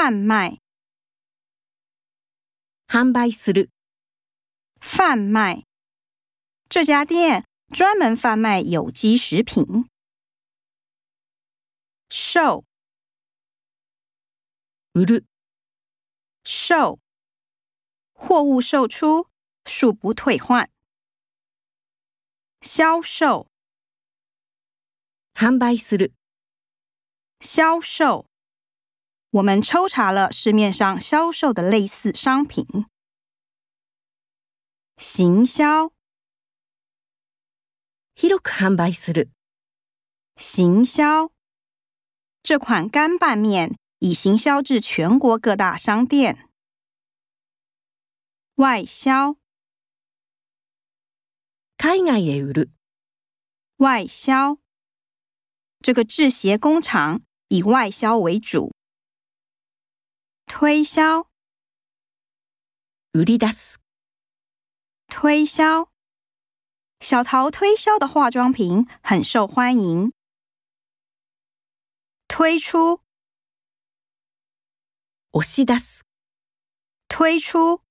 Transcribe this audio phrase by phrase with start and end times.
[0.00, 0.60] 贩卖，
[2.86, 3.68] 販売する。
[4.80, 5.64] 贩卖，
[6.68, 7.44] 这家店
[7.74, 9.90] 专门贩卖有机食品。
[12.10, 12.64] 售，
[14.92, 15.24] 売る。
[16.44, 17.00] 售，
[18.12, 19.26] 货物售出，
[19.64, 20.70] 恕不退换。
[22.62, 23.48] 销售，
[25.34, 26.12] 販売する。
[27.40, 28.27] 销售。
[29.30, 32.64] 我们抽查了市面上销售的类似商品。
[34.96, 35.92] 行销，
[38.16, 39.28] 販売する。
[40.38, 41.30] 行销
[42.42, 46.48] 这款干拌面已行销至全国各大商店。
[48.54, 49.34] 外销，
[51.76, 52.70] 海外で売る。
[53.76, 54.56] 外销，
[55.80, 58.77] 这个制鞋工厂以外销为主。
[60.48, 61.28] 推销，
[63.12, 63.74] 売り出す。
[65.08, 65.90] 推销，
[67.00, 70.12] 小桃推销的化妆品很受欢迎。
[72.26, 73.02] 推出、
[75.32, 76.00] 押し出す。
[77.08, 77.82] 推出，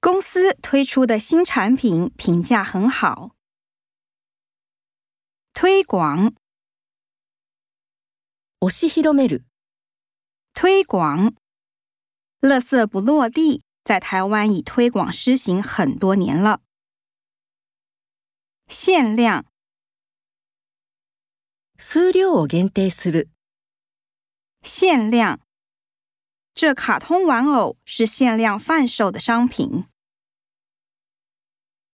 [0.00, 3.34] 公司推出的新产品评价很好。
[5.54, 6.32] 推广、
[8.60, 9.44] 押し広める。
[10.54, 11.34] 推广。
[12.44, 16.60] 乐色不落地，在台湾已推广施行很多年了。
[18.68, 19.44] 限量
[21.78, 23.28] 数量を限定する。
[24.64, 25.38] 限量，
[26.52, 29.91] 这卡通玩偶是限量贩售的商品。